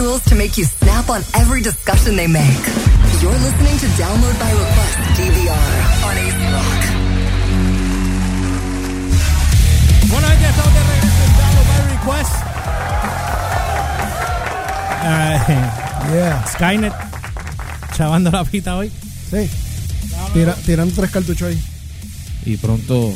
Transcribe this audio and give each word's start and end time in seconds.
tools 0.00 0.22
to 0.24 0.34
make 0.34 0.56
you 0.56 0.64
snap 0.64 1.10
on 1.10 1.20
every 1.34 1.60
discussion 1.60 2.16
they 2.16 2.26
make. 2.26 2.62
You're 3.20 3.36
listening 3.46 3.76
to 3.84 3.88
Download 4.00 4.36
by 4.40 4.50
Request 4.62 4.96
DVR 5.18 5.72
on 6.08 6.14
Ace 6.24 6.40
Rock. 6.56 6.80
Bueno, 10.10 10.26
gente, 10.28 10.48
estamos 10.48 10.72
de 10.72 10.82
regreso 10.90 11.22
en 11.26 11.32
Download 11.40 11.66
by 11.70 11.80
Request. 11.92 12.34
Ay, 15.02 15.36
Yeah. 16.14 16.44
Skynet, 16.46 16.92
chavando 17.96 18.30
la 18.30 18.44
pita 18.44 18.76
hoy. 18.76 18.90
Sí. 19.30 19.48
Tira- 20.32 20.54
tirando 20.66 20.94
tres 20.94 21.10
cartuchos 21.10 21.48
ahí. 21.48 21.62
Y 22.46 22.56
pronto 22.56 23.12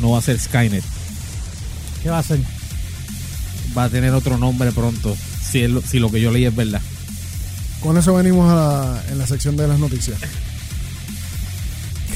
no 0.00 0.10
va 0.12 0.18
a 0.18 0.22
ser 0.22 0.38
Skynet. 0.38 0.84
¿Qué 2.02 2.10
va 2.10 2.18
a 2.18 2.20
hacer? 2.20 2.38
Va 3.76 3.84
a 3.84 3.88
tener 3.88 4.12
otro 4.14 4.38
nombre 4.38 4.70
pronto. 4.72 5.16
Si, 5.56 5.62
es 5.62 5.70
lo, 5.70 5.80
si 5.80 5.98
lo 5.98 6.10
que 6.10 6.20
yo 6.20 6.30
leí 6.30 6.44
es 6.44 6.54
verdad. 6.54 6.82
Con 7.80 7.96
eso 7.96 8.12
venimos 8.12 8.52
a 8.52 8.54
la, 8.54 9.02
en 9.10 9.16
la 9.16 9.26
sección 9.26 9.56
de 9.56 9.66
las 9.66 9.78
noticias. 9.78 10.18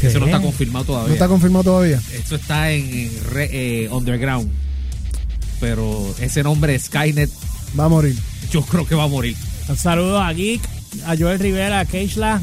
Eso 0.03 0.19
no 0.19 0.27
¿Qué? 0.27 0.33
está 0.33 0.43
confirmado 0.43 0.85
¿No 0.85 0.87
todavía. 0.87 1.13
está 1.15 1.27
confirmado 1.29 1.65
todavía? 1.65 2.03
Esto 2.13 2.35
está 2.37 2.71
en, 2.71 2.85
en 2.93 3.11
re- 3.31 3.49
eh, 3.85 3.89
Underground. 3.91 4.51
Pero 5.59 6.15
ese 6.21 6.43
nombre 6.43 6.79
Skynet, 6.79 7.31
Va 7.79 7.85
a 7.85 7.89
morir. 7.89 8.15
yo 8.53 8.61
creo 8.61 8.87
que 8.87 8.95
va 8.95 9.05
a 9.05 9.09
morir. 9.09 9.35
Un 9.69 9.77
saludo 9.79 10.21
a 10.21 10.31
Geek, 10.35 10.61
a 11.07 11.17
Joel 11.17 11.39
Rivera, 11.39 11.81
a 11.81 11.87
Keishla. 11.87 12.43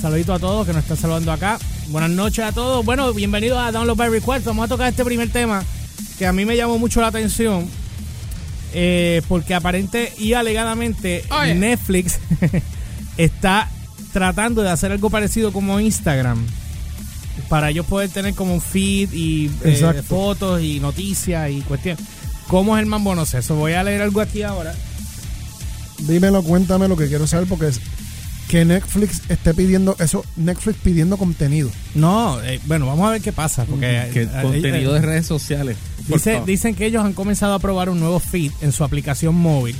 Saludito 0.00 0.32
a 0.32 0.38
todos 0.38 0.64
que 0.64 0.72
nos 0.72 0.82
están 0.84 0.96
saludando 0.96 1.32
acá. 1.32 1.58
Buenas 1.88 2.10
noches 2.10 2.44
a 2.44 2.52
todos. 2.52 2.84
Bueno, 2.84 3.12
bienvenidos 3.12 3.58
a 3.58 3.72
Download 3.72 3.96
by 3.96 4.10
Request. 4.10 4.46
Vamos 4.46 4.66
a 4.66 4.68
tocar 4.68 4.88
este 4.90 5.04
primer 5.04 5.28
tema 5.30 5.64
que 6.20 6.24
a 6.24 6.32
mí 6.32 6.44
me 6.44 6.56
llamó 6.56 6.78
mucho 6.78 7.00
la 7.00 7.08
atención. 7.08 7.66
Eh, 8.72 9.22
porque 9.28 9.54
aparente 9.54 10.12
y 10.18 10.34
alegadamente 10.34 11.24
Oye. 11.30 11.54
Netflix 11.54 12.18
está 13.16 13.68
tratando 14.12 14.62
de 14.62 14.70
hacer 14.70 14.92
algo 14.92 15.10
parecido 15.10 15.52
como 15.52 15.80
Instagram. 15.80 16.44
Para 17.48 17.70
ellos 17.70 17.86
poder 17.86 18.08
tener 18.08 18.34
como 18.34 18.54
un 18.54 18.60
feed 18.60 19.12
y 19.12 19.50
eh, 19.62 20.02
fotos 20.06 20.62
y 20.62 20.80
noticias 20.80 21.50
y 21.50 21.60
cuestiones. 21.60 22.02
¿Cómo 22.48 22.76
es 22.76 22.82
el 22.82 22.86
mambo? 22.86 23.14
No 23.14 23.26
sé. 23.26 23.38
Eso 23.38 23.54
voy 23.56 23.72
a 23.72 23.84
leer 23.84 24.02
algo 24.02 24.20
aquí 24.20 24.42
ahora. 24.42 24.74
Dímelo, 25.98 26.42
cuéntame 26.42 26.88
lo 26.88 26.96
que 26.96 27.08
quiero 27.08 27.26
saber 27.26 27.46
porque 27.48 27.68
es 27.68 27.80
que 28.48 28.64
Netflix 28.64 29.22
esté 29.28 29.54
pidiendo 29.54 29.96
eso, 29.98 30.24
Netflix 30.36 30.78
pidiendo 30.82 31.16
contenido. 31.16 31.70
No, 31.94 32.40
eh, 32.42 32.60
bueno, 32.66 32.86
vamos 32.86 33.08
a 33.08 33.12
ver 33.12 33.20
qué 33.22 33.32
pasa. 33.32 33.64
Porque 33.64 34.08
Que 34.12 34.22
eh, 34.22 34.28
contenido 34.42 34.96
eh, 34.96 35.00
de 35.00 35.06
redes 35.06 35.26
sociales. 35.26 35.76
dice- 36.06 36.42
dicen 36.46 36.74
que 36.74 36.86
ellos 36.86 37.04
han 37.04 37.12
comenzado 37.12 37.54
a 37.54 37.58
probar 37.58 37.88
un 37.90 37.98
nuevo 38.00 38.20
feed 38.20 38.52
en 38.60 38.72
su 38.72 38.84
aplicación 38.84 39.34
móvil. 39.34 39.74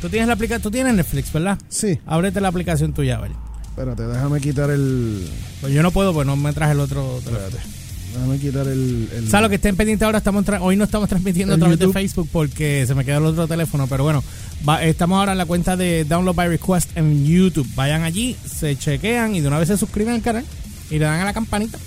Tú 0.00 0.08
tienes 0.08 0.26
la 0.28 0.34
aplicación, 0.34 0.62
tú 0.62 0.70
tienes 0.70 0.94
Netflix, 0.94 1.32
¿verdad? 1.32 1.58
Sí. 1.68 1.98
Ábrete 2.06 2.40
la 2.40 2.48
aplicación 2.48 2.92
tuya, 2.92 3.18
ver. 3.20 3.30
Espérate, 3.64 4.02
déjame 4.06 4.40
quitar 4.40 4.68
el. 4.70 5.26
Pues 5.60 5.72
yo 5.72 5.82
no 5.82 5.90
puedo, 5.92 6.12
pues 6.12 6.26
no 6.26 6.36
me 6.36 6.52
traje 6.52 6.72
el 6.72 6.80
otro. 6.80 7.20
teléfono. 7.24 7.46
Espérate. 7.46 7.81
Déjame 8.14 8.38
quitar 8.38 8.66
el. 8.68 9.08
el- 9.16 9.26
O 9.26 9.30
sea, 9.30 9.40
lo 9.40 9.48
que 9.48 9.54
estén 9.56 9.74
pendientes 9.76 10.04
ahora, 10.04 10.18
estamos 10.18 10.44
hoy 10.60 10.76
no 10.76 10.84
estamos 10.84 11.08
transmitiendo 11.08 11.54
a 11.54 11.58
través 11.58 11.78
de. 11.78 11.88
Facebook 11.92 12.28
porque 12.30 12.84
se 12.86 12.94
me 12.94 13.04
quedó 13.04 13.18
el 13.18 13.24
otro 13.26 13.48
teléfono, 13.48 13.86
pero 13.86 14.04
bueno, 14.04 14.22
va- 14.68 14.82
estamos 14.84 15.18
ahora 15.18 15.32
en 15.32 15.38
la 15.38 15.46
cuenta 15.46 15.76
de 15.76 16.04
Download 16.04 16.34
by 16.34 16.48
Request 16.48 16.96
en 16.96 17.24
YouTube. 17.26 17.66
Vayan 17.74 18.02
allí, 18.02 18.36
se 18.46 18.76
chequean 18.76 19.34
y 19.34 19.40
de 19.40 19.48
una 19.48 19.58
vez 19.58 19.68
se 19.68 19.76
suscriben 19.78 20.14
al 20.14 20.22
canal 20.22 20.44
y 20.90 20.98
le 20.98 21.04
dan 21.06 21.20
a 21.20 21.24
la 21.24 21.32
campanita. 21.32 21.78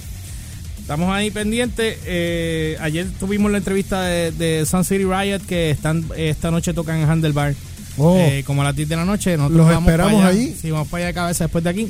Estamos 0.80 1.10
ahí 1.12 1.32
pendientes. 1.32 1.98
Eh, 2.06 2.78
ayer 2.80 3.08
tuvimos 3.20 3.52
la 3.52 3.58
entrevista 3.58 4.04
de, 4.04 4.32
de 4.32 4.66
Sun 4.66 4.84
City 4.86 5.04
Riot 5.04 5.40
que 5.48 5.72
están 5.72 6.06
esta 6.16 6.52
noche 6.52 6.74
tocan 6.74 7.00
en 7.00 7.10
Handlebar. 7.10 7.56
Oh. 7.98 8.18
Eh, 8.20 8.44
como 8.46 8.62
a 8.62 8.66
las 8.66 8.76
10 8.76 8.90
de 8.90 8.96
la 8.96 9.06
noche. 9.06 9.38
Nosotros 9.38 9.58
Los 9.58 9.68
vamos 9.68 9.88
esperamos 9.90 10.16
para 10.22 10.30
allá. 10.30 10.40
allí. 10.42 10.56
Sí, 10.62 10.70
vamos 10.70 10.88
para 10.90 11.00
allá 11.04 11.08
de 11.08 11.14
cabeza 11.14 11.44
después 11.46 11.64
de 11.64 11.70
aquí. 11.70 11.88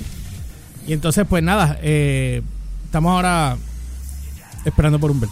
Y 0.88 0.94
entonces, 0.94 1.26
pues 1.28 1.42
nada, 1.44 1.78
eh, 1.82 2.42
estamos 2.86 3.10
ahora 3.12 3.58
esperando 4.66 5.00
por 5.00 5.12
un 5.12 5.20
bel. 5.22 5.30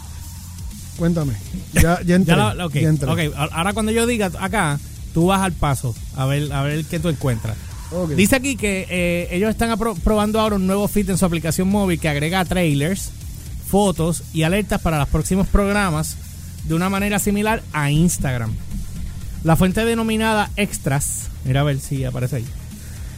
Cuéntame. 0.96 1.34
Ya, 1.72 2.00
ya 2.02 2.14
entré. 2.16 2.36
Ya 2.36 2.54
la- 2.54 2.68
ya 2.82 2.88
entré. 2.88 3.08
ahora 3.36 3.72
cuando 3.72 3.92
yo 3.92 4.06
diga 4.06 4.30
acá, 4.40 4.78
tú 5.12 5.26
vas 5.26 5.40
al 5.42 5.52
paso 5.52 5.94
a 6.16 6.24
ver, 6.26 6.52
a 6.52 6.62
ver 6.62 6.84
qué 6.84 6.98
tú 7.00 7.08
encuentras. 7.08 7.56
Dice 8.16 8.34
aquí 8.36 8.56
que 8.56 8.86
eh, 8.90 9.28
ellos 9.32 9.50
están 9.50 9.76
probando 10.02 10.40
ahora 10.40 10.56
un 10.56 10.66
nuevo 10.66 10.88
feed 10.88 11.10
en 11.10 11.18
su 11.18 11.24
aplicación 11.24 11.68
móvil 11.68 12.00
que 12.00 12.08
agrega 12.08 12.44
trailers, 12.44 13.10
fotos 13.68 14.22
y 14.32 14.42
alertas 14.42 14.80
para 14.80 14.98
los 14.98 15.08
próximos 15.08 15.46
programas 15.46 16.16
de 16.64 16.74
una 16.74 16.88
manera 16.88 17.18
similar 17.18 17.62
a 17.72 17.90
Instagram. 17.90 18.52
La 19.44 19.54
fuente 19.56 19.84
denominada 19.84 20.50
Extras, 20.56 21.28
mira 21.44 21.60
a 21.60 21.64
ver 21.64 21.78
si 21.78 22.04
aparece 22.04 22.36
ahí, 22.36 22.46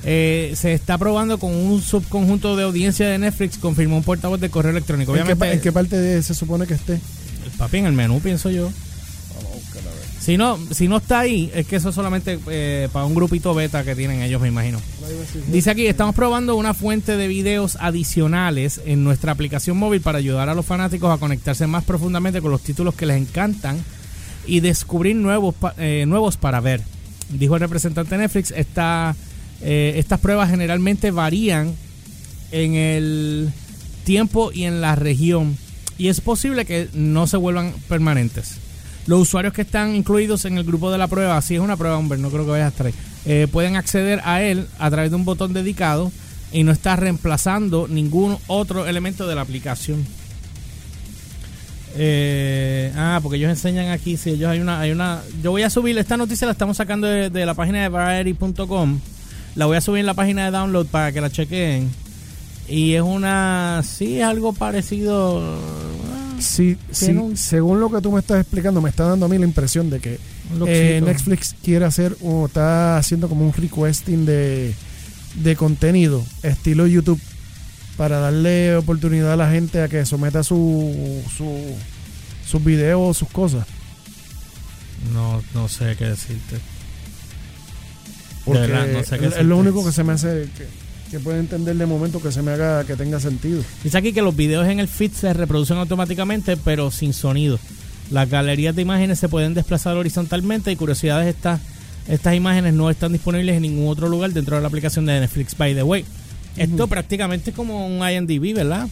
eh, 0.06 0.52
se 0.56 0.72
está 0.72 0.96
probando 0.96 1.38
con 1.38 1.52
un 1.54 1.82
subconjunto 1.82 2.56
de 2.56 2.62
audiencia 2.64 3.08
de 3.08 3.18
Netflix, 3.18 3.58
confirmó 3.58 3.96
un 3.98 4.04
portavoz 4.04 4.40
de 4.40 4.48
correo 4.48 4.70
electrónico. 4.70 5.12
¿En, 5.12 5.16
qué, 5.18 5.22
Obviamente, 5.32 5.54
en 5.56 5.60
qué 5.60 5.72
parte 5.72 5.96
de- 5.96 6.22
se 6.22 6.32
supone 6.34 6.66
que 6.66 6.74
esté? 6.74 6.94
el 6.94 7.50
papi 7.58 7.78
en 7.78 7.86
el 7.86 7.92
menú, 7.92 8.20
pienso 8.20 8.48
yo. 8.50 8.70
Si 10.20 10.36
no, 10.36 10.58
si 10.72 10.88
no 10.88 10.96
está 10.96 11.20
ahí, 11.20 11.52
es 11.54 11.66
que 11.68 11.76
eso 11.76 11.90
es 11.90 11.94
solamente 11.94 12.38
eh, 12.50 12.88
para 12.92 13.04
un 13.04 13.14
grupito 13.14 13.54
beta 13.54 13.84
que 13.84 13.94
tienen 13.94 14.22
ellos, 14.22 14.40
me 14.40 14.48
imagino. 14.48 14.80
Dice 15.52 15.70
aquí, 15.70 15.86
estamos 15.86 16.16
probando 16.16 16.56
una 16.56 16.74
fuente 16.74 17.16
de 17.16 17.28
videos 17.28 17.76
adicionales 17.80 18.80
en 18.86 19.04
nuestra 19.04 19.30
aplicación 19.30 19.76
móvil 19.76 20.00
para 20.00 20.18
ayudar 20.18 20.48
a 20.48 20.54
los 20.54 20.66
fanáticos 20.66 21.14
a 21.14 21.18
conectarse 21.18 21.68
más 21.68 21.84
profundamente 21.84 22.40
con 22.42 22.50
los 22.50 22.60
títulos 22.62 22.94
que 22.94 23.06
les 23.06 23.18
encantan 23.18 23.78
y 24.48 24.58
descubrir 24.60 25.14
nuevos, 25.14 25.54
pa- 25.54 25.74
eh, 25.78 26.04
nuevos 26.08 26.36
para 26.36 26.58
ver. 26.60 26.80
Dijo 27.28 27.54
el 27.54 27.60
representante 27.60 28.16
de 28.16 28.22
Netflix, 28.22 28.52
esta, 28.56 29.14
eh, 29.62 29.94
estas 29.96 30.20
pruebas 30.20 30.50
generalmente 30.50 31.10
varían 31.10 31.74
en 32.50 32.74
el 32.74 33.52
tiempo 34.04 34.52
y 34.52 34.64
en 34.64 34.80
la 34.80 34.94
región 34.94 35.56
y 35.98 36.08
es 36.08 36.20
posible 36.20 36.64
que 36.64 36.88
no 36.92 37.26
se 37.26 37.36
vuelvan 37.36 37.74
permanentes. 37.88 38.58
Los 39.06 39.20
usuarios 39.20 39.54
que 39.54 39.62
están 39.62 39.94
incluidos 39.94 40.44
en 40.44 40.58
el 40.58 40.64
grupo 40.64 40.90
de 40.90 40.98
la 40.98 41.08
prueba, 41.08 41.40
si 41.40 41.54
es 41.54 41.60
una 41.60 41.76
prueba, 41.76 41.96
hombre, 41.96 42.18
no 42.18 42.30
creo 42.30 42.44
que 42.44 42.50
vayas 42.50 42.72
a 42.80 42.84
eh, 43.24 43.48
pueden 43.50 43.76
acceder 43.76 44.20
a 44.24 44.42
él 44.42 44.66
a 44.78 44.90
través 44.90 45.10
de 45.10 45.16
un 45.16 45.24
botón 45.24 45.52
dedicado 45.52 46.12
y 46.52 46.64
no 46.64 46.72
está 46.72 46.96
reemplazando 46.96 47.88
ningún 47.88 48.36
otro 48.46 48.86
elemento 48.86 49.26
de 49.26 49.34
la 49.34 49.40
aplicación. 49.40 50.04
Eh, 51.98 52.92
ah, 52.94 53.20
porque 53.22 53.38
ellos 53.38 53.50
enseñan 53.50 53.88
aquí, 53.88 54.16
si 54.16 54.30
ellos 54.30 54.50
hay 54.50 54.60
una, 54.60 54.80
hay 54.80 54.90
una, 54.90 55.22
yo 55.42 55.50
voy 55.50 55.62
a 55.62 55.70
subir 55.70 55.96
esta 55.96 56.16
noticia 56.16 56.46
la 56.46 56.52
estamos 56.52 56.76
sacando 56.76 57.06
de, 57.06 57.30
de 57.30 57.46
la 57.46 57.54
página 57.54 57.82
de 57.82 57.88
variety.com, 57.88 59.00
la 59.56 59.66
voy 59.66 59.76
a 59.76 59.80
subir 59.80 60.00
en 60.00 60.06
la 60.06 60.14
página 60.14 60.44
de 60.44 60.50
download 60.52 60.86
para 60.86 61.10
que 61.12 61.20
la 61.20 61.30
chequen 61.30 61.90
y 62.68 62.94
es 62.94 63.02
una, 63.02 63.82
sí, 63.84 64.18
es 64.18 64.24
algo 64.24 64.52
parecido. 64.52 65.40
ah, 65.40 66.36
Sí, 66.38 66.76
sí, 66.90 67.12
un- 67.12 67.36
según 67.36 67.80
lo 67.80 67.90
que 67.90 68.00
tú 68.02 68.12
me 68.12 68.20
estás 68.20 68.40
explicando, 68.40 68.82
me 68.82 68.90
está 68.90 69.04
dando 69.04 69.24
a 69.26 69.28
mí 69.28 69.38
la 69.38 69.46
impresión 69.46 69.88
de 69.88 70.00
que 70.00 70.18
eh, 70.66 71.00
Netflix 71.06 71.54
quiere 71.64 71.84
hacer 71.86 72.16
o 72.22 72.46
está 72.46 72.98
haciendo 72.98 73.28
como 73.28 73.44
un 73.46 73.52
requesting 73.54 74.26
de, 74.26 74.74
de 75.36 75.56
contenido 75.56 76.22
estilo 76.42 76.86
YouTube 76.86 77.20
para 77.96 78.18
darle 78.20 78.76
oportunidad 78.76 79.32
a 79.32 79.36
la 79.36 79.50
gente 79.50 79.80
a 79.80 79.88
que 79.88 80.04
someta 80.04 80.42
su, 80.42 81.22
su 81.34 81.58
sus 82.46 82.62
videos, 82.62 83.16
sus 83.16 83.28
cosas. 83.30 83.66
No, 85.12 85.42
no 85.54 85.68
sé 85.68 85.96
qué 85.98 86.04
decirte. 86.04 86.56
Porque 88.46 88.60
verdad, 88.60 88.86
no 88.92 89.04
sé 89.04 89.18
qué 89.18 89.26
es, 89.26 89.44
lo 89.44 89.58
único 89.58 89.84
que 89.84 89.92
se 89.92 90.02
me 90.04 90.12
hace 90.14 90.48
que, 90.56 90.66
que 91.10 91.20
puede 91.20 91.38
entender 91.40 91.76
de 91.76 91.84
momento 91.84 92.22
que 92.22 92.32
se 92.32 92.40
me 92.42 92.52
haga 92.52 92.84
que 92.84 92.96
tenga 92.96 93.20
sentido. 93.20 93.62
Dice 93.84 93.98
aquí 93.98 94.12
que 94.14 94.22
los 94.22 94.34
videos 94.34 94.66
en 94.68 94.80
el 94.80 94.88
feed 94.88 95.12
se 95.12 95.32
reproducen 95.34 95.76
automáticamente, 95.76 96.56
pero 96.56 96.90
sin 96.90 97.12
sonido. 97.12 97.58
Las 98.10 98.30
galerías 98.30 98.74
de 98.74 98.82
imágenes 98.82 99.18
se 99.18 99.28
pueden 99.28 99.52
desplazar 99.52 99.96
horizontalmente 99.96 100.70
y 100.72 100.76
curiosidades 100.76 101.34
estas 101.34 101.60
estas 102.08 102.36
imágenes 102.36 102.72
no 102.72 102.88
están 102.88 103.12
disponibles 103.12 103.56
en 103.56 103.62
ningún 103.62 103.88
otro 103.88 104.08
lugar 104.08 104.32
dentro 104.32 104.54
de 104.54 104.62
la 104.62 104.68
aplicación 104.68 105.06
de 105.06 105.18
Netflix. 105.18 105.56
By 105.56 105.74
the 105.74 105.82
way, 105.82 106.04
esto 106.56 106.86
prácticamente 106.86 107.50
es 107.50 107.56
como 107.56 107.84
un 107.84 108.08
IMDb, 108.08 108.54
¿verdad? 108.54 108.86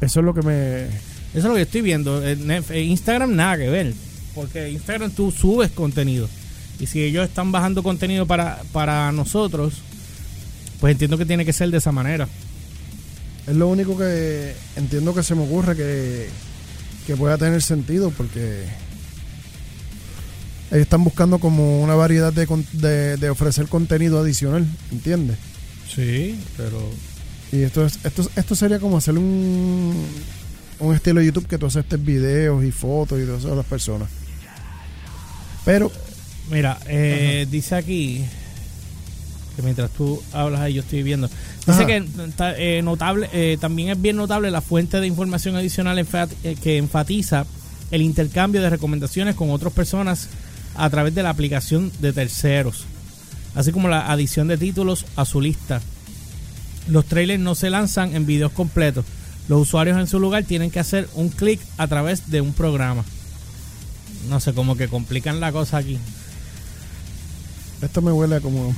Eso 0.00 0.20
es 0.20 0.24
lo 0.26 0.32
que 0.34 0.40
me 0.42 0.84
Eso 0.86 0.90
es 1.34 1.44
lo 1.44 1.54
que 1.54 1.62
estoy 1.62 1.82
viendo. 1.82 2.26
En 2.26 2.46
Nef- 2.48 2.70
en 2.74 2.88
Instagram 2.90 3.34
nada 3.36 3.58
que 3.58 3.68
ver. 3.68 3.92
Porque 4.34 4.70
Instagram 4.70 5.10
tú 5.10 5.30
subes 5.30 5.70
contenido. 5.72 6.28
Y 6.82 6.88
si 6.88 7.00
ellos 7.00 7.28
están 7.28 7.52
bajando 7.52 7.84
contenido 7.84 8.26
para, 8.26 8.60
para 8.72 9.12
nosotros, 9.12 9.74
pues 10.80 10.90
entiendo 10.90 11.16
que 11.16 11.24
tiene 11.24 11.44
que 11.44 11.52
ser 11.52 11.70
de 11.70 11.78
esa 11.78 11.92
manera. 11.92 12.26
Es 13.46 13.54
lo 13.54 13.68
único 13.68 13.96
que 13.96 14.52
entiendo 14.74 15.14
que 15.14 15.22
se 15.22 15.36
me 15.36 15.44
ocurre 15.44 15.76
que, 15.76 16.28
que 17.06 17.16
pueda 17.16 17.38
tener 17.38 17.62
sentido 17.62 18.10
porque 18.10 18.64
ellos 20.72 20.82
están 20.82 21.04
buscando 21.04 21.38
como 21.38 21.80
una 21.80 21.94
variedad 21.94 22.32
de, 22.32 22.48
de, 22.72 23.16
de 23.16 23.30
ofrecer 23.30 23.68
contenido 23.68 24.18
adicional, 24.18 24.66
¿entiendes? 24.90 25.38
Sí, 25.88 26.36
pero... 26.56 26.80
Y 27.52 27.62
esto 27.62 27.86
es, 27.86 28.00
esto, 28.02 28.28
esto 28.34 28.56
sería 28.56 28.80
como 28.80 28.96
hacer 28.96 29.16
un, 29.16 30.04
un 30.80 30.94
estilo 30.96 31.20
de 31.20 31.26
YouTube 31.26 31.46
que 31.46 31.58
tú 31.58 31.66
aceptes 31.66 32.04
videos 32.04 32.64
y 32.64 32.72
fotos 32.72 33.20
y 33.20 33.24
todo 33.24 33.36
eso 33.36 33.52
a 33.52 33.56
las 33.56 33.66
personas. 33.66 34.08
Pero 35.64 35.92
Mira, 36.50 36.78
eh, 36.86 37.46
dice 37.50 37.74
aquí 37.74 38.24
que 39.56 39.62
mientras 39.62 39.90
tú 39.90 40.22
hablas 40.32 40.60
ahí 40.60 40.74
yo 40.74 40.82
estoy 40.82 41.02
viendo. 41.02 41.28
Dice 41.66 41.70
Ajá. 41.82 41.86
que 41.86 42.04
eh, 42.56 42.82
notable, 42.82 43.28
eh, 43.32 43.58
también 43.60 43.90
es 43.90 44.00
bien 44.00 44.16
notable 44.16 44.50
la 44.50 44.60
fuente 44.60 45.00
de 45.00 45.06
información 45.06 45.56
adicional 45.56 45.98
enfat- 45.98 46.32
eh, 46.44 46.56
que 46.62 46.78
enfatiza 46.78 47.44
el 47.90 48.02
intercambio 48.02 48.62
de 48.62 48.70
recomendaciones 48.70 49.34
con 49.34 49.50
otras 49.50 49.72
personas 49.72 50.28
a 50.74 50.88
través 50.90 51.14
de 51.14 51.22
la 51.22 51.30
aplicación 51.30 51.92
de 52.00 52.12
terceros, 52.14 52.84
así 53.54 53.72
como 53.72 53.88
la 53.88 54.10
adición 54.10 54.48
de 54.48 54.56
títulos 54.56 55.04
a 55.16 55.24
su 55.26 55.40
lista. 55.42 55.80
Los 56.88 57.04
trailers 57.04 57.40
no 57.40 57.54
se 57.54 57.68
lanzan 57.70 58.16
en 58.16 58.24
videos 58.26 58.52
completos. 58.52 59.04
Los 59.48 59.60
usuarios 59.60 59.98
en 59.98 60.06
su 60.06 60.18
lugar 60.18 60.44
tienen 60.44 60.70
que 60.70 60.80
hacer 60.80 61.08
un 61.14 61.28
clic 61.28 61.60
a 61.76 61.86
través 61.88 62.30
de 62.30 62.40
un 62.40 62.54
programa. 62.54 63.04
No 64.30 64.40
sé, 64.40 64.54
como 64.54 64.76
que 64.76 64.88
complican 64.88 65.40
la 65.40 65.52
cosa 65.52 65.76
aquí. 65.76 65.98
Esto 67.82 68.00
me 68.02 68.12
huele 68.12 68.36
a 68.36 68.40
como, 68.40 68.74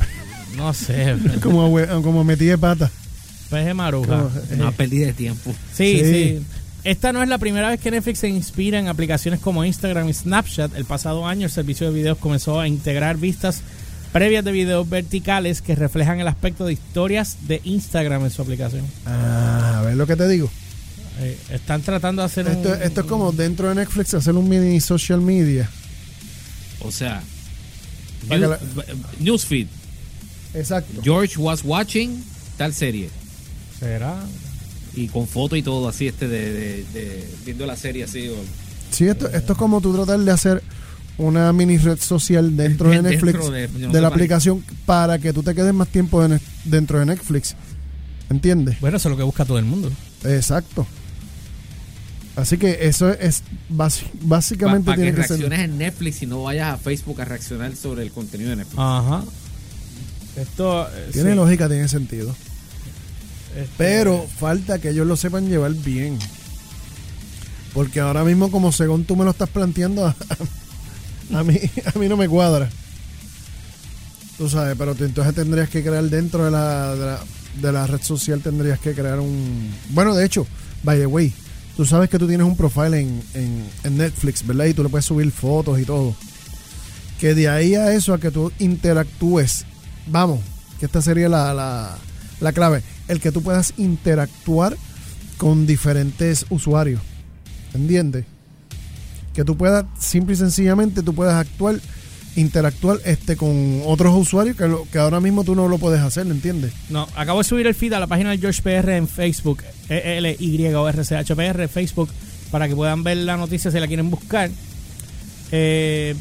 No 0.57 0.73
sé, 0.75 1.17
como, 1.43 1.71
como 2.03 2.25
metí 2.25 2.47
de 2.47 2.59
pata. 2.59 2.91
peje 3.51 3.75
maruja. 3.75 4.07
Como, 4.07 4.29
eh, 4.29 4.55
Una 4.55 4.71
pérdida 4.73 5.07
de 5.07 5.13
tiempo. 5.13 5.55
Sí, 5.75 6.01
sí, 6.03 6.05
Sí. 6.39 6.47
Esta 6.85 7.15
no 7.15 7.23
es 7.23 7.31
la 7.31 7.39
primera 7.39 7.71
vez 7.71 7.81
que 7.81 7.91
Netflix 7.91 8.19
se 8.19 8.29
inspira 8.29 8.79
en 8.79 8.89
aplicaciones 8.89 9.41
como 9.41 9.65
Instagram 9.65 10.07
y 10.07 10.13
Snapchat. 10.13 10.77
El 10.77 10.85
pasado 10.85 11.27
año 11.27 11.47
el 11.47 11.51
servicio 11.51 11.87
de 11.91 11.95
videos 11.95 12.19
comenzó 12.19 12.61
a 12.61 12.69
integrar 12.69 13.17
vistas 13.17 13.63
previas 14.13 14.45
de 14.45 14.53
videos 14.53 14.87
verticales 14.89 15.63
que 15.63 15.75
reflejan 15.75 16.21
el 16.21 16.29
aspecto 16.29 16.67
de 16.67 16.75
historias 16.75 17.39
de 17.49 17.63
Instagram 17.65 18.25
en 18.25 18.31
su 18.31 18.43
aplicación. 18.43 18.85
Ah, 19.07 19.79
a 19.79 19.83
ver 19.83 19.97
lo 19.97 20.07
que 20.07 20.15
te 20.15 20.29
digo. 20.29 20.51
Eh, 21.21 21.39
están 21.53 21.81
tratando 21.81 22.21
de 22.21 22.27
hacer 22.27 22.47
Esto, 22.49 22.69
un... 22.69 22.83
esto 22.83 23.01
es 23.01 23.07
como 23.07 23.33
dentro 23.33 23.71
de 23.71 23.77
Netflix 23.77 24.13
hacer 24.13 24.35
un 24.35 24.47
mini 24.47 24.79
social 24.81 25.23
media. 25.23 25.71
O 26.81 26.91
sea, 26.93 27.23
news- 28.29 28.59
Newsfeed. 29.21 29.67
Exacto. 30.55 31.01
George 31.03 31.37
was 31.39 31.63
watching 31.65 32.23
tal 32.57 32.73
serie. 32.73 33.11
¿Será? 33.79 34.15
Y 34.95 35.09
con 35.09 35.27
foto 35.27 35.57
y 35.57 35.63
todo 35.63 35.89
así, 35.89 36.07
este 36.07 36.29
de, 36.29 36.53
de- 36.53 36.85
de- 36.93 37.29
viendo 37.45 37.67
la 37.67 37.77
serie 37.77 38.05
así. 38.05 38.29
o- 38.29 38.35
Sí, 38.91 39.07
esto, 39.09 39.29
esto 39.29 39.53
es 39.55 39.59
como 39.59 39.81
tú 39.81 39.93
tratar 39.93 40.21
de 40.21 40.31
hacer 40.31 40.63
una 41.19 41.53
mini 41.53 41.79
red 41.79 41.99
social 41.99 42.57
dentro 42.57 42.91
de 42.91 43.03
Netflix, 43.03 43.51
de- 43.51 43.67
de, 43.69 43.89
no 43.89 44.01
la 44.01 44.09
aplicación, 44.09 44.65
para 44.87 45.19
que 45.19 45.33
tú 45.33 45.43
te 45.43 45.55
quedes 45.55 45.75
más 45.75 45.89
tiempo 45.89 46.25
dentro 46.65 47.01
de 47.01 47.07
Netflix. 47.07 47.57
¿Entiendes? 48.31 48.81
Bueno, 48.81 48.97
eso 48.97 49.09
es 49.09 49.11
lo 49.11 49.17
que 49.17 49.23
busca 49.25 49.45
todo 49.45 49.59
el 49.59 49.65
mundo. 49.65 49.91
Exacto. 50.25 50.87
Así 52.37 52.59
que 52.59 52.89
eso 52.89 53.11
es 53.11 53.43
básicamente 54.23 54.87
Para 54.87 54.97
que 54.97 55.03
tiene 55.03 55.17
que 55.17 55.23
ser. 55.23 55.39
reacciones 55.39 55.61
en 55.61 55.79
Netflix 55.79 56.23
y 56.23 56.27
no 56.27 56.43
vayas 56.43 56.75
a 56.75 56.79
Facebook 56.79 57.21
a 57.21 57.25
reaccionar 57.25 57.77
sobre 57.77 58.03
el 58.03 58.11
contenido 58.11 58.51
de 58.51 58.57
Netflix. 58.57 58.79
Ajá. 58.79 59.23
Esto... 60.37 60.89
eh, 60.93 61.11
Tiene 61.13 61.31
sí. 61.31 61.37
lógica, 61.37 61.69
tiene 61.69 61.87
sentido. 61.89 62.35
Este, 63.57 63.69
Pero 63.79 64.27
falta 64.39 64.81
que 64.81 64.91
ellos 64.91 65.07
lo 65.07 65.17
sepan 65.17 65.49
llevar 65.49 65.73
bien. 65.75 66.19
Porque 67.73 68.01
ahora 68.01 68.25
mismo, 68.25 68.51
como 68.51 68.73
según 68.73 69.05
tú 69.05 69.15
me 69.15 69.25
lo 69.25 69.31
estás 69.31 69.49
planteando, 69.49 70.05
a, 70.07 70.17
a 71.39 71.45
mí, 71.45 71.59
a 71.95 71.99
mí 71.99 72.09
no 72.09 72.17
me 72.17 72.29
cuadra. 72.29 72.69
Tú 74.39 74.49
sabes, 74.49 74.75
pero 74.77 74.97
tú 74.97 75.05
entonces 75.05 75.35
tendrías 75.37 75.69
que 75.69 75.83
crear 75.85 76.03
dentro 76.05 76.45
de 76.45 76.51
la, 76.51 76.95
de 76.97 77.07
la, 77.07 77.21
de 77.63 77.73
la 77.73 77.87
red 77.87 78.03
social, 78.03 78.41
tendrías 78.41 78.81
que 78.81 78.93
crear 78.93 79.21
un... 79.21 79.73
Bueno, 79.91 80.17
de 80.17 80.25
hecho, 80.27 80.45
by 80.83 80.99
the 80.99 81.07
way, 81.07 81.33
tú 81.77 81.85
sabes 81.85 82.09
que 82.09 82.19
tú 82.19 82.27
tienes 82.27 82.47
un 82.47 82.57
profile 82.57 83.01
en, 83.01 83.23
en, 83.85 83.97
Netflix, 83.97 84.47
¿verdad? 84.47 84.67
Y 84.67 84.75
tú 84.75 84.83
le 84.83 84.89
puedes 84.89 85.05
subir 85.05 85.31
fotos 85.31 85.81
y 85.81 85.85
todo. 85.85 86.15
Que 87.19 87.35
de 87.35 87.49
ahí 87.49 87.75
a 87.75 87.93
eso, 87.93 88.15
a 88.15 88.21
que 88.21 88.31
tú 88.31 88.53
interactúes, 88.59 89.65
vamos, 90.07 90.41
que 90.79 90.87
esta 90.87 91.01
sería 91.01 91.29
la, 91.29 91.55
la, 91.55 91.97
la 92.41 92.53
clave, 92.53 92.83
el 93.09 93.21
que 93.21 93.33
tú 93.33 93.43
puedas 93.43 93.75
interactuar 93.77 94.77
con 95.37 95.67
diferentes 95.67 96.47
usuarios, 96.51 97.01
¿entiendes? 97.73 98.25
Que 99.33 99.45
tú 99.45 99.57
puedas, 99.57 99.85
simple 99.99 100.35
y 100.35 100.37
sencillamente, 100.39 101.03
tú 101.03 101.15
puedas 101.15 101.35
actuar, 101.35 101.81
interactuar 102.37 102.99
este 103.05 103.37
con 103.37 103.83
otros 103.87 104.15
usuarios 104.17 104.57
que, 104.57 104.67
lo- 104.67 104.87
que 104.91 104.99
ahora 104.99 105.21
mismo 105.21 105.45
tú 105.45 105.55
no 105.55 105.69
lo 105.69 105.79
puedes 105.79 106.01
hacer, 106.01 106.27
¿entiendes? 106.27 106.73
No, 106.91 107.07
acabo 107.15 107.39
de 107.39 107.45
subir 107.45 107.67
el 107.67 107.75
feed 107.75 107.93
a 107.93 108.01
la 108.01 108.07
página 108.07 108.31
de 108.31 108.39
George 108.39 108.61
PR 108.63 108.91
en 108.97 109.07
Facebook, 109.09 109.63
E 109.89 110.19
l 110.19 110.37
y 110.41 110.67
o 110.75 110.89
r 110.89 111.05
c 111.05 111.17
h 111.17 111.37
p 111.37 111.47
r 111.47 111.69
Facebook, 111.69 112.09
para 112.51 112.69
que 112.69 112.75
puedan 112.75 113.05
ver 113.05 113.19
la 113.19 113.37
noticia 113.37 113.71
si 113.71 113.79
la 113.79 113.87
quieren 113.87 114.11
buscar. 114.11 114.51
Eh, 115.53 116.15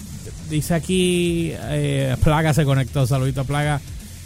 dice 0.50 0.74
aquí, 0.76 1.52
eh, 1.54 2.16
Plaga 2.24 2.54
se 2.54 2.66
conectó, 2.66 3.08
saludito 3.08 3.42
a 3.42 3.46
Plaga. 3.46 3.82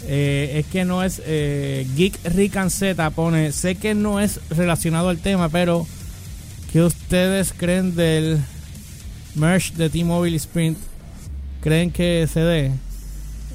Eh, 0.06 0.60
es 0.60 0.66
que 0.66 0.84
no 0.84 1.02
es 1.02 1.20
Geek 1.24 2.18
Rican 2.34 2.70
Z 2.70 3.10
pone, 3.10 3.50
sé 3.52 3.74
que 3.76 3.94
no 3.94 4.20
es 4.20 4.40
relacionado 4.50 5.08
al 5.08 5.18
tema, 5.18 5.48
pero 5.48 5.86
¿qué 6.72 6.82
ustedes 6.82 7.52
creen 7.56 7.96
del 7.96 8.38
merch 9.34 9.72
de 9.74 9.88
T-Mobile 9.90 10.36
Sprint? 10.36 10.78
¿Creen 11.60 11.90
que 11.90 12.28
se 12.32 12.40
dé? 12.40 12.72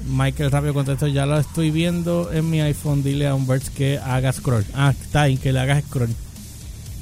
Michael 0.06 0.50
rápido 0.50 0.74
contestó, 0.74 1.06
ya 1.06 1.24
lo 1.24 1.38
estoy 1.38 1.70
viendo 1.70 2.30
en 2.32 2.50
mi 2.50 2.60
iPhone, 2.60 3.02
dile 3.02 3.26
a 3.26 3.34
Humberts 3.34 3.70
que 3.70 3.98
haga 3.98 4.32
scroll. 4.32 4.64
Ah, 4.74 4.92
está 4.98 5.22
ahí, 5.22 5.36
que 5.36 5.52
le 5.52 5.60
haga 5.60 5.80
scroll. 5.80 6.10
Eh, 6.10 6.14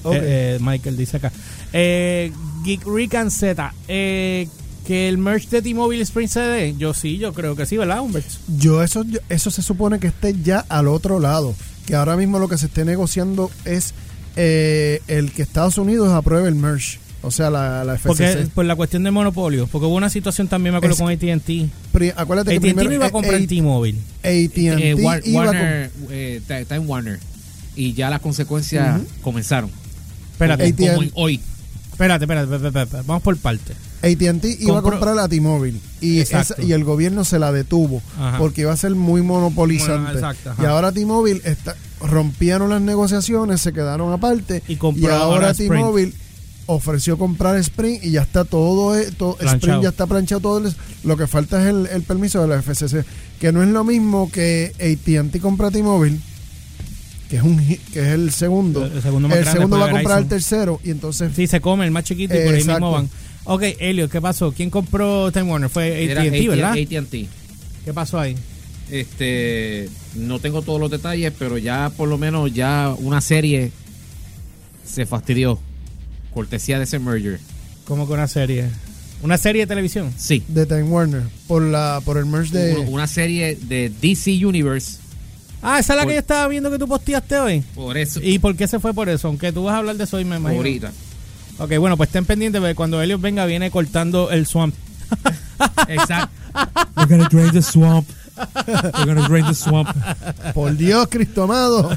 eh, 0.04 0.58
Michael 0.60 0.96
dice 0.96 1.16
acá. 1.16 1.32
Eh, 1.72 2.32
Geek 2.64 2.87
Rican 2.87 3.31
Z, 3.31 3.75
eh, 3.88 4.49
que 4.87 5.08
el 5.08 5.19
merch 5.19 5.49
de 5.49 5.62
T-Mobile 5.62 6.02
Sprint 6.02 6.31
se 6.31 6.40
dé. 6.40 6.76
Yo 6.76 6.94
sí, 6.94 7.19
yo 7.19 7.32
creo 7.32 7.56
que 7.56 7.66
sí, 7.66 7.76
¿verdad, 7.76 8.00
Humberts? 8.00 8.40
Yo 8.58 8.82
eso, 8.82 9.04
eso 9.28 9.50
se 9.50 9.62
supone 9.62 9.99
que 9.99 10.08
esté 10.08 10.34
ya 10.43 10.64
al 10.69 10.88
otro 10.88 11.19
lado, 11.19 11.54
que 11.87 11.94
ahora 11.94 12.16
mismo 12.16 12.38
lo 12.38 12.49
que 12.49 12.58
se 12.58 12.66
esté 12.66 12.84
negociando 12.84 13.50
es 13.64 13.94
eh, 14.37 15.00
el 15.08 15.32
que 15.32 15.43
Estados 15.43 15.78
Unidos 15.78 16.10
apruebe 16.12 16.49
el 16.49 16.54
merge, 16.54 16.99
o 17.22 17.30
sea, 17.30 17.50
la, 17.50 17.84
la 17.84 17.94
FCC. 17.96 18.06
Porque 18.08 18.48
por 18.54 18.64
la 18.64 18.76
cuestión 18.76 19.02
de 19.04 19.10
monopolio, 19.10 19.66
porque 19.70 19.86
hubo 19.86 19.94
una 19.96 20.10
situación 20.10 20.48
también, 20.48 20.72
me 20.74 20.78
acuerdo, 20.78 20.94
Es- 20.94 21.00
con 21.00 21.10
AT&T. 21.12 21.69
Acuérdate 22.16 22.50
que 22.50 22.56
AT&T 22.56 22.60
primero 22.60 22.88
no 22.90 22.94
iba 22.96 23.06
a 23.06 23.10
comprar 23.10 23.40
eh, 23.40 23.46
T-Mobile. 23.46 23.98
AT&T 24.22 24.90
Eh, 24.90 24.94
War- 24.96 25.22
iba 25.24 25.42
a 25.42 25.46
com- 25.46 25.54
Warner, 25.56 25.90
eh, 26.10 26.42
en 26.70 26.88
Warner. 26.88 27.20
Y 27.76 27.94
ya 27.94 28.10
las 28.10 28.20
consecuencias 28.20 29.00
comenzaron. 29.22 29.70
Espérate, 30.32 30.74
como 30.74 31.02
en 31.02 31.10
hoy. 31.14 31.40
espérate, 31.92 32.24
espérate, 32.24 32.44
espérate, 32.54 32.66
espérate, 32.80 33.06
vamos 33.06 33.22
por 33.22 33.36
parte. 33.38 33.72
AT&T 34.02 34.56
iba 34.60 34.78
a 34.80 34.82
comprar 34.82 35.16
a 35.18 35.28
T-Mobile 35.28 35.78
y, 36.00 36.18
esa- 36.18 36.44
y 36.60 36.72
el 36.72 36.82
gobierno 36.82 37.25
se 37.25 37.38
la 37.38 37.52
detuvo 37.52 38.02
Ajá. 38.18 38.38
porque 38.38 38.62
iba 38.62 38.72
a 38.72 38.76
ser 38.76 38.96
muy 38.96 39.22
monopolizante. 39.22 40.12
Bueno, 40.12 40.18
exacto, 40.18 40.50
ajá. 40.50 40.62
y 40.62 40.66
ahora 40.66 40.90
T-Mobile 40.90 41.40
está, 41.44 41.76
rompieron 42.00 42.70
las 42.70 42.80
negociaciones, 42.82 43.61
se 43.61 43.73
quedaron 43.73 44.12
aparte 44.12 44.61
Y 44.66 44.75
compró 44.75 45.14
ahora 45.14 45.50
ahora. 45.50 45.54
T-Mobile 45.54 46.12
ofreció 46.73 47.17
comprar 47.19 47.57
Sprint 47.59 48.05
y 48.05 48.11
ya 48.12 48.23
está 48.23 48.45
todo, 48.45 48.97
eh, 48.99 49.11
todo. 49.17 49.37
Sprint 49.41 49.83
ya 49.83 49.88
está 49.91 50.07
planchado 50.07 50.41
todo. 50.41 50.59
el- 50.67 50.75
lo 51.05 51.17
que 51.17 51.26
falta 51.26 51.61
es 51.62 51.69
el, 51.69 51.87
el 51.87 52.02
permiso 52.02 52.41
de 52.43 52.49
la 52.49 52.57
FCC, 52.62 53.05
que 53.41 53.52
no 53.52 53.62
es 53.62 53.69
lo 53.69 53.85
mismo 53.85 54.31
que 54.31 54.73
AT&T 54.79 55.41
compra 55.41 55.71
T-Mobile, 55.71 56.19
que 57.29 57.37
es 57.37 57.43
un 57.43 57.59
que 57.59 58.00
es 58.00 58.07
el 58.09 58.31
segundo. 58.33 58.85
El 58.87 59.02
segundo 59.02 59.29
más 59.29 59.38
el 59.38 59.45
grande 59.45 59.59
segundo 59.61 59.79
va 59.79 59.87
a 59.87 59.91
comprar 59.91 60.19
el 60.21 60.29
tercero 60.29 60.81
y 60.85 60.91
entonces 60.91 61.33
Sí, 61.35 61.47
se 61.47 61.61
come 61.61 61.85
el 61.85 61.91
más 61.91 62.05
chiquito 62.05 62.35
y 62.35 62.38
por 62.45 62.55
ahí 62.55 62.61
Exacto. 62.61 62.73
mismo 62.81 62.93
van. 62.93 63.09
Ok, 63.45 63.62
Elio, 63.81 64.09
¿qué 64.09 64.21
pasó? 64.21 64.52
¿Quién 64.52 64.71
compró 64.71 65.33
Time 65.33 65.50
Warner? 65.50 65.69
Fue 65.71 66.11
AT&T, 66.12 66.49
¿verdad? 66.49 66.73
AT&T. 66.73 67.26
¿Qué 67.85 67.93
pasó 67.93 68.21
ahí? 68.21 68.37
Este, 68.91 69.88
no 70.14 70.38
tengo 70.38 70.62
todos 70.62 70.79
los 70.79 70.91
detalles, 70.91 71.33
pero 71.38 71.57
ya 71.59 71.91
por 71.97 72.09
lo 72.09 72.19
menos 72.19 72.52
ya 72.52 72.95
una 72.99 73.21
serie 73.21 73.73
se 74.85 75.07
fastidió. 75.07 75.59
Cortesía 76.34 76.78
de 76.78 76.84
ese 76.84 76.98
merger. 76.98 77.38
¿Cómo 77.86 78.06
que 78.06 78.12
una 78.14 78.28
serie? 78.28 78.68
¿Una 79.22 79.38
serie 79.38 79.62
de 79.62 79.66
televisión? 79.66 80.12
Sí. 80.16 80.42
de 80.48 80.66
Time 80.66 80.82
Warner 80.84 81.22
por 81.46 81.62
la 81.62 82.00
por 82.04 82.16
el 82.18 82.26
merge 82.26 82.56
de 82.56 82.74
Una- 82.78 82.90
Una 82.90 83.06
serie 83.06 83.56
de 83.60 83.92
DC 84.00 84.44
Universe. 84.44 84.98
Ah, 85.62 85.78
esa 85.78 85.92
es 85.92 85.96
la 85.96 86.02
Por- 86.02 86.08
que 86.10 86.14
yo 86.16 86.20
estaba 86.20 86.48
viendo 86.48 86.70
que 86.72 86.78
tú 86.78 86.88
posteaste 86.88 87.38
hoy. 87.38 87.60
Por 87.74 87.96
eso. 87.96 88.18
¿Y 88.22 88.38
por 88.40 88.56
qué 88.56 88.66
se 88.66 88.80
fue 88.80 88.92
por 88.94 89.08
eso? 89.08 89.28
Aunque 89.28 89.52
tú 89.52 89.62
vas 89.64 89.74
a 89.74 89.78
hablar 89.78 89.96
de 89.96 90.04
eso 90.04 90.16
hoy, 90.16 90.24
me 90.24 90.36
imagino. 90.36 90.58
ahorita. 90.58 90.92
Ok, 91.58 91.76
bueno, 91.78 91.96
pues 91.96 92.08
estén 92.08 92.24
pendientes 92.24 92.60
porque 92.60 92.74
cuando 92.74 93.00
Elliot 93.00 93.20
venga 93.20 93.46
viene 93.46 93.70
cortando 93.70 94.30
el 94.32 94.46
swamp. 94.46 94.74
Exacto. 95.88 96.30
We're 96.96 97.06
gonna 97.08 97.28
drain 97.30 97.52
the 97.52 97.62
swamp. 97.62 98.08
We're 98.66 99.06
gonna 99.06 99.28
drain 99.28 99.46
the 99.46 99.54
swamp. 99.54 99.88
por 100.54 100.74
Dios 100.76 101.06
Cristo 101.10 101.44
amado 101.44 101.96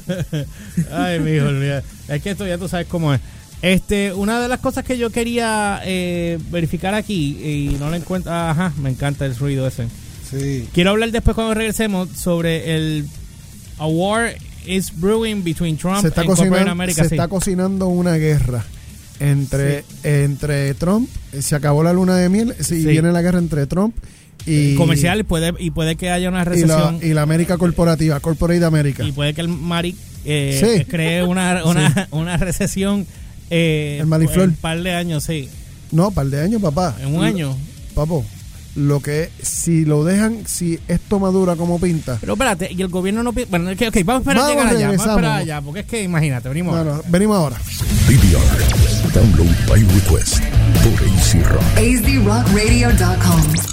Ay, 0.92 1.20
mi 1.20 1.32
hijo, 1.32 1.48
olvida. 1.48 1.82
es 2.10 2.22
que 2.22 2.32
esto 2.32 2.46
ya 2.46 2.58
tú 2.58 2.68
sabes 2.68 2.88
cómo 2.88 3.14
es. 3.14 3.22
Este, 3.62 4.14
una 4.14 4.40
de 4.42 4.48
las 4.48 4.60
cosas 4.60 4.84
que 4.86 4.98
yo 4.98 5.10
quería 5.10 5.82
eh, 5.86 6.38
verificar 6.52 6.94
aquí 6.94 7.38
y 7.44 7.78
no 7.80 7.90
la 7.90 7.98
encuentro, 7.98 8.32
ajá, 8.32 8.74
me 8.82 8.90
encanta 8.90 9.26
el 9.26 9.36
ruido 9.36 9.66
ese. 9.68 9.88
sí 10.30 10.68
Quiero 10.74 10.92
hablar 10.92 11.12
después 11.12 11.34
cuando 11.36 11.54
regresemos 11.54 12.10
sobre 12.10 12.76
el 12.76 13.06
a 13.80 13.88
war 13.88 14.34
is 14.68 14.92
brewing 14.96 15.44
between 15.44 15.78
Trump 15.78 16.02
se 16.02 16.08
está 16.10 16.22
and 16.22 16.30
cocinando 16.30 16.72
America. 16.72 17.04
se 17.04 17.10
sí. 17.10 17.16
está 17.16 17.28
cocinando 17.28 17.88
una 17.88 18.16
guerra 18.16 18.64
entre 19.20 19.84
entre 20.04 20.74
Trump 20.76 21.10
se 21.40 21.56
acabó 21.56 21.84
la 21.84 21.94
luna 21.94 22.18
de 22.18 22.30
miel 22.30 22.54
Sí. 22.60 22.86
viene 22.86 23.12
la 23.12 23.22
guerra 23.22 23.40
entre 23.40 23.66
Trump 23.68 23.96
y, 24.46 24.76
comercial 24.76 25.20
y 25.20 25.24
puede, 25.24 25.54
y 25.60 25.72
puede 25.72 25.96
que 25.96 26.10
haya 26.12 26.30
una 26.30 26.42
y 26.42 26.46
la, 26.46 26.50
recesión 26.52 27.00
y 27.02 27.14
la 27.14 27.24
América 27.24 27.58
corporativa, 27.58 28.20
Corporate 28.20 28.64
America. 28.64 29.04
y 29.04 29.12
puede 29.12 29.34
que 29.34 29.42
el 29.42 29.48
Mari 29.48 29.96
eh, 30.24 30.86
cree 30.88 31.24
una, 31.24 31.64
una, 31.66 32.08
una 32.12 32.38
recesión 32.38 33.08
eh, 33.50 33.98
El 34.02 34.08
Mariflor. 34.08 34.44
en 34.46 34.50
un 34.52 34.56
par 34.56 34.82
de 34.82 34.94
años, 34.94 35.24
sí. 35.24 35.50
No, 35.92 36.12
par 36.12 36.28
de 36.28 36.42
años, 36.42 36.62
papá. 36.62 36.96
En 37.02 37.16
un 37.16 37.24
año. 37.24 37.56
Papo, 37.94 38.26
lo 38.76 39.00
que 39.00 39.30
si 39.42 39.86
lo 39.86 40.04
dejan, 40.04 40.40
si 40.46 40.80
esto 40.88 41.20
madura 41.20 41.56
como 41.56 41.80
pinta. 41.80 42.18
Pero 42.20 42.34
espérate, 42.34 42.70
y 42.74 42.82
el 42.82 42.90
gobierno 42.90 43.24
no 43.24 43.32
pi- 43.34 43.46
Bueno, 43.50 43.70
es 43.70 43.78
que, 43.78 43.88
ok, 43.88 43.98
vamos 44.04 44.28
a 44.28 44.32
esperar 44.32 44.38
a 44.38 44.42
Vamos, 44.48 44.56
llegar 44.56 44.76
allá. 44.76 44.88
Vamos 44.88 45.06
a 45.08 45.10
esperar 45.12 45.32
allá, 45.42 45.62
porque 45.62 45.80
es 45.82 45.86
que 45.86 46.04
imagínate, 46.04 46.50
venimos. 46.50 46.76
No, 46.76 46.84
no, 46.84 47.02
venimos 47.08 47.38
ahora. 47.38 47.58
DVR. 48.08 49.14
Download 49.14 49.56
by 49.68 49.82
request 49.82 50.40
por 50.84 50.94
AC 51.08 51.48
Rock. 51.48 51.64
azrockradio.com. 51.78 53.66